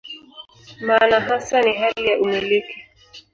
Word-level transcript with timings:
Maana 0.81 1.19
hasa 1.19 1.61
ni 1.61 1.73
hali 1.73 2.05
ya 2.07 2.19
"umiliki". 2.21 2.87